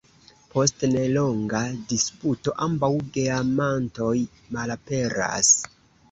[0.53, 1.59] Post nelonga
[1.91, 4.15] disputo, ambaŭ geamantoj
[4.57, 5.53] malaperas.